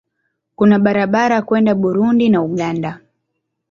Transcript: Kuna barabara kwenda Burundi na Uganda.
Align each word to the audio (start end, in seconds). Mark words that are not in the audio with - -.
Kuna 0.55 0.79
barabara 0.79 1.41
kwenda 1.41 1.75
Burundi 1.75 2.29
na 2.29 2.41
Uganda. 2.41 2.99